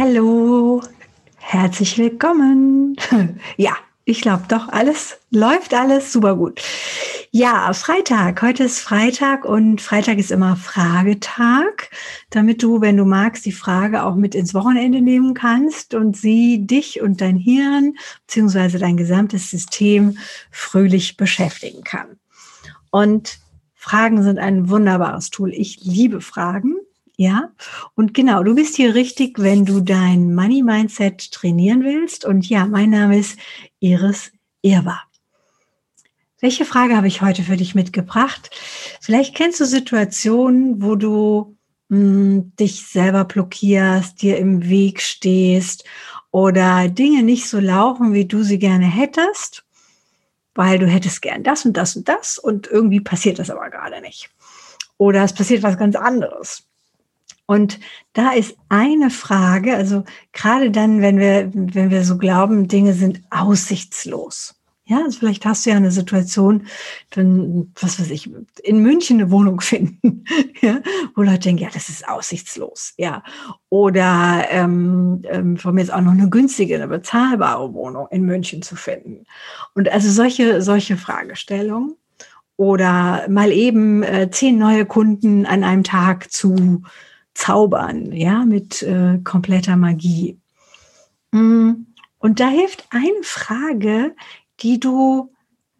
[0.00, 0.80] Hallo,
[1.38, 2.94] herzlich willkommen.
[3.56, 3.72] Ja,
[4.04, 6.62] ich glaube doch, alles läuft alles super gut.
[7.32, 8.40] Ja, Freitag.
[8.40, 11.90] Heute ist Freitag und Freitag ist immer Fragetag,
[12.30, 16.64] damit du, wenn du magst, die Frage auch mit ins Wochenende nehmen kannst und sie
[16.64, 17.94] dich und dein Hirn
[18.24, 20.16] beziehungsweise dein gesamtes System
[20.52, 22.20] fröhlich beschäftigen kann.
[22.92, 23.40] Und
[23.74, 25.52] Fragen sind ein wunderbares Tool.
[25.52, 26.76] Ich liebe Fragen.
[27.20, 27.50] Ja,
[27.96, 32.24] und genau, du bist hier richtig, wenn du dein Money Mindset trainieren willst.
[32.24, 33.36] Und ja, mein Name ist
[33.80, 34.30] Iris
[34.62, 35.02] Irwa.
[36.40, 38.50] Welche Frage habe ich heute für dich mitgebracht?
[39.00, 41.56] Vielleicht kennst du Situationen, wo du
[41.88, 45.82] mh, hm, dich selber blockierst, dir im Weg stehst
[46.30, 49.64] oder Dinge nicht so laufen, wie du sie gerne hättest,
[50.54, 54.00] weil du hättest gern das und das und das und irgendwie passiert das aber gerade
[54.02, 54.30] nicht.
[54.98, 56.67] Oder es passiert was ganz anderes.
[57.48, 57.80] Und
[58.12, 63.22] da ist eine Frage, also gerade dann, wenn wir, wenn wir so glauben, Dinge sind
[63.30, 64.54] aussichtslos.
[64.84, 66.66] Ja, also vielleicht hast du ja eine Situation,
[67.10, 68.30] dann, was weiß ich,
[68.62, 70.24] in München eine Wohnung finden,
[70.60, 70.80] ja,
[71.14, 73.22] wo Leute denken, ja, das ist aussichtslos, ja.
[73.70, 78.60] Oder ähm, ähm, von mir ist auch noch eine günstige, eine bezahlbare Wohnung in München
[78.60, 79.24] zu finden.
[79.74, 81.96] Und also solche, solche Fragestellungen.
[82.56, 86.82] Oder mal eben äh, zehn neue Kunden an einem Tag zu
[87.38, 90.38] zaubern, ja, mit äh, kompletter Magie.
[91.30, 91.86] Mm,
[92.18, 94.16] und da hilft eine Frage,
[94.60, 95.32] die du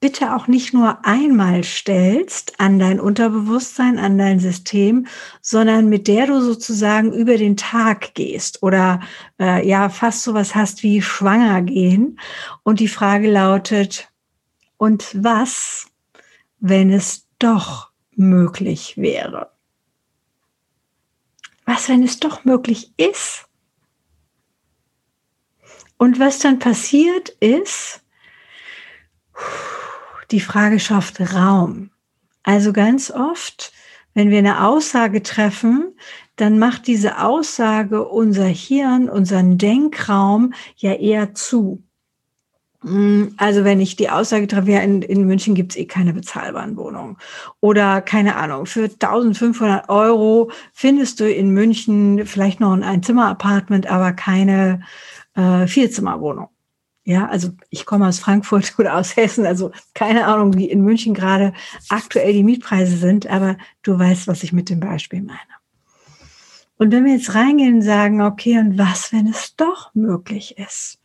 [0.00, 5.06] bitte auch nicht nur einmal stellst an dein Unterbewusstsein, an dein System,
[5.42, 9.00] sondern mit der du sozusagen über den Tag gehst oder
[9.38, 12.18] äh, ja fast sowas hast wie schwanger gehen.
[12.62, 14.08] Und die Frage lautet,
[14.78, 15.86] und was,
[16.58, 19.51] wenn es doch möglich wäre?
[21.72, 23.46] Was, wenn es doch möglich ist?
[25.96, 28.02] Und was dann passiert ist,
[30.30, 31.90] die Frage schafft Raum.
[32.42, 33.72] Also ganz oft,
[34.14, 35.96] wenn wir eine Aussage treffen,
[36.36, 41.82] dann macht diese Aussage unser Hirn, unseren Denkraum ja eher zu.
[42.82, 46.12] Mm, also wenn ich die Aussage treffe, ja, in, in München gibt es eh keine
[46.12, 47.16] bezahlbaren Wohnungen.
[47.60, 54.12] Oder keine Ahnung, für 1500 Euro findest du in München vielleicht noch ein Einzimmer-Apartment, aber
[54.12, 54.82] keine
[55.34, 56.48] äh, Vierzimmerwohnung.
[57.04, 61.14] Ja, also ich komme aus Frankfurt oder aus Hessen, also keine Ahnung, wie in München
[61.14, 61.52] gerade
[61.88, 65.38] aktuell die Mietpreise sind, aber du weißt, was ich mit dem Beispiel meine.
[66.78, 70.98] Und wenn wir jetzt reingehen und sagen, okay, und was, wenn es doch möglich ist?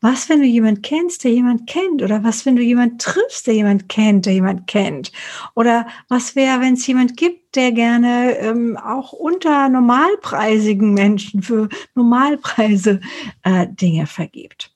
[0.00, 2.02] Was, wenn du jemand kennst, der jemand kennt?
[2.02, 5.12] Oder was, wenn du jemand triffst, der jemand kennt, der jemand kennt?
[5.54, 11.68] Oder was wäre, wenn es jemand gibt, der gerne ähm, auch unter normalpreisigen Menschen für
[11.94, 13.00] Normalpreise
[13.42, 14.72] äh, Dinge vergibt?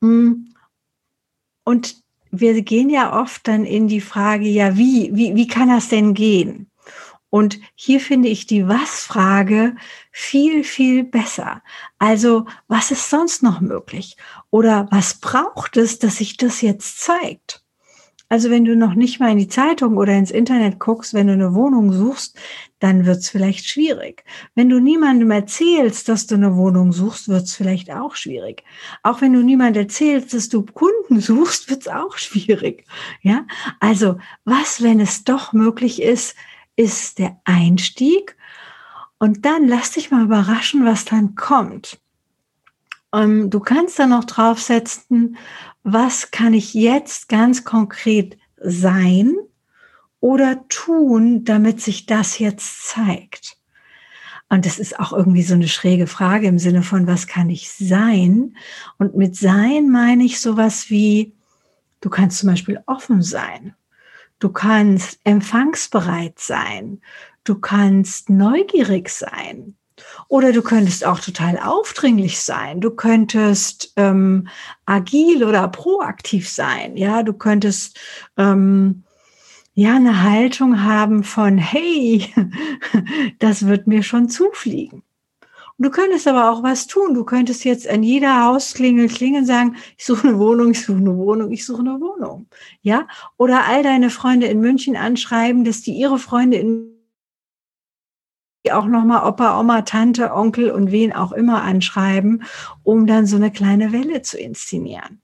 [0.00, 0.46] Mm.
[1.64, 5.88] Und wir gehen ja oft dann in die Frage, ja, wie, wie, wie kann das
[5.88, 6.71] denn gehen?
[7.34, 9.74] Und hier finde ich die Was-Frage
[10.10, 11.62] viel, viel besser.
[11.98, 14.18] Also, was ist sonst noch möglich?
[14.50, 17.64] Oder was braucht es, dass sich das jetzt zeigt?
[18.28, 21.32] Also, wenn du noch nicht mal in die Zeitung oder ins Internet guckst, wenn du
[21.32, 22.38] eine Wohnung suchst,
[22.80, 24.24] dann wird es vielleicht schwierig.
[24.54, 28.62] Wenn du niemandem erzählst, dass du eine Wohnung suchst, wird es vielleicht auch schwierig.
[29.02, 32.84] Auch wenn du niemandem erzählst, dass du Kunden suchst, wird es auch schwierig.
[33.22, 33.46] Ja,
[33.80, 36.36] also was, wenn es doch möglich ist,
[36.76, 38.36] ist der Einstieg.
[39.18, 42.00] Und dann lass dich mal überraschen, was dann kommt.
[43.12, 45.36] Ähm, du kannst dann noch draufsetzen,
[45.84, 49.34] was kann ich jetzt ganz konkret sein
[50.20, 53.58] oder tun, damit sich das jetzt zeigt.
[54.48, 57.70] Und das ist auch irgendwie so eine schräge Frage im Sinne von, was kann ich
[57.72, 58.56] sein?
[58.98, 61.32] Und mit sein meine ich sowas wie,
[62.00, 63.74] du kannst zum Beispiel offen sein.
[64.42, 67.00] Du kannst empfangsbereit sein.
[67.44, 69.76] Du kannst neugierig sein.
[70.26, 72.80] Oder du könntest auch total aufdringlich sein.
[72.80, 74.48] Du könntest ähm,
[74.84, 76.96] agil oder proaktiv sein.
[76.96, 78.00] Ja, du könntest
[78.36, 79.04] ähm,
[79.74, 82.28] ja eine Haltung haben von Hey,
[83.38, 85.04] das wird mir schon zufliegen.
[85.82, 87.12] Du könntest aber auch was tun.
[87.12, 91.16] Du könntest jetzt an jeder Hausklingel klingeln sagen, ich suche eine Wohnung, ich suche eine
[91.16, 92.46] Wohnung, ich suche eine Wohnung.
[92.82, 93.08] Ja?
[93.36, 96.92] Oder all deine Freunde in München anschreiben, dass die ihre Freunde in
[98.70, 102.44] auch nochmal Opa, Oma, Tante, Onkel und wen auch immer anschreiben,
[102.84, 105.20] um dann so eine kleine Welle zu inszenieren.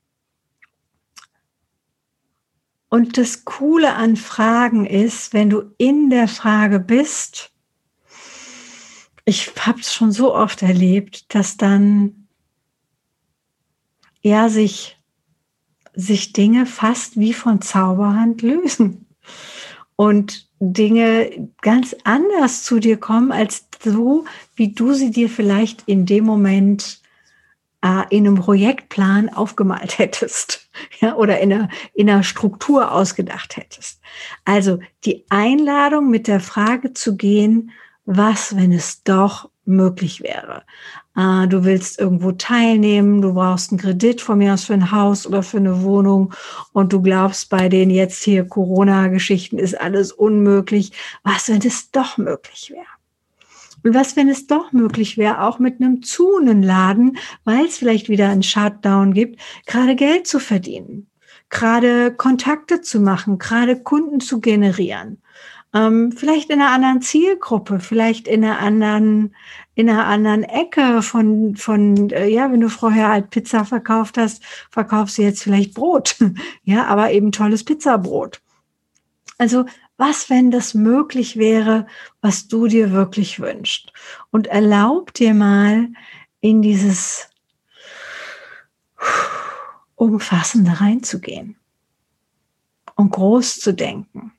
[2.88, 7.52] Und das Coole an Fragen ist, wenn du in der Frage bist,
[9.28, 12.28] ich habe es schon so oft erlebt, dass dann
[14.22, 14.96] ja sich,
[15.94, 19.06] sich Dinge fast wie von Zauberhand lösen
[19.96, 24.24] und Dinge ganz anders zu dir kommen, als so,
[24.56, 27.02] wie du sie dir vielleicht in dem Moment
[27.84, 30.70] äh, in einem Projektplan aufgemalt hättest
[31.00, 34.00] ja, oder in einer, in einer Struktur ausgedacht hättest.
[34.46, 37.72] Also die Einladung mit der Frage zu gehen,
[38.08, 40.62] was, wenn es doch möglich wäre.
[41.14, 45.26] Äh, du willst irgendwo teilnehmen, du brauchst einen Kredit von mir aus für ein Haus
[45.26, 46.32] oder für eine Wohnung
[46.72, 50.92] und du glaubst, bei den jetzt hier Corona-Geschichten ist alles unmöglich.
[51.22, 52.86] Was, wenn es doch möglich wäre?
[53.84, 56.00] Und was, wenn es doch möglich wäre, auch mit einem
[56.62, 61.10] Laden, weil es vielleicht wieder einen Shutdown gibt, gerade Geld zu verdienen,
[61.50, 65.22] gerade Kontakte zu machen, gerade Kunden zu generieren
[65.74, 69.34] ähm, vielleicht in einer anderen Zielgruppe, vielleicht in einer anderen,
[69.74, 74.42] in einer anderen Ecke von, von, äh, ja, wenn du vorher halt Pizza verkauft hast,
[74.70, 76.16] verkaufst du jetzt vielleicht Brot.
[76.64, 78.40] ja, aber eben tolles Pizzabrot.
[79.36, 79.66] Also,
[79.98, 81.86] was, wenn das möglich wäre,
[82.20, 83.92] was du dir wirklich wünschst?
[84.30, 85.88] Und erlaub dir mal
[86.40, 87.28] in dieses
[89.96, 91.56] Umfassende reinzugehen
[92.94, 94.32] und groß zu denken.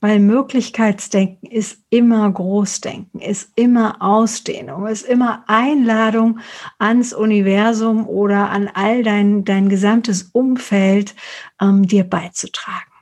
[0.00, 6.40] Weil Möglichkeitsdenken ist immer Großdenken, ist immer Ausdehnung, ist immer Einladung
[6.78, 11.14] ans Universum oder an all dein, dein gesamtes Umfeld
[11.60, 12.92] ähm, dir beizutragen.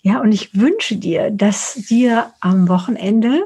[0.00, 3.44] Ja, und ich wünsche dir, dass dir am Wochenende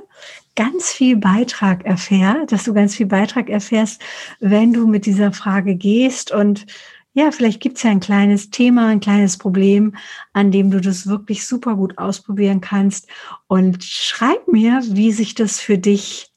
[0.54, 4.02] ganz viel Beitrag erfährt, dass du ganz viel Beitrag erfährst,
[4.38, 6.66] wenn du mit dieser Frage gehst und
[7.14, 9.96] ja, vielleicht gibt es ja ein kleines Thema, ein kleines Problem,
[10.32, 13.06] an dem du das wirklich super gut ausprobieren kannst.
[13.48, 16.32] Und schreib mir, wie sich das für dich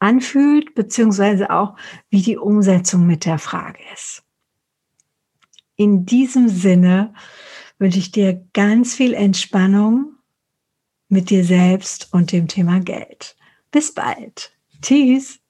[0.00, 1.76] anfühlt, beziehungsweise auch,
[2.10, 4.24] wie die Umsetzung mit der Frage ist.
[5.76, 7.14] In diesem Sinne
[7.78, 10.16] wünsche ich dir ganz viel Entspannung
[11.08, 13.36] mit dir selbst und dem Thema Geld.
[13.70, 14.52] Bis bald.
[14.80, 15.41] Tschüss.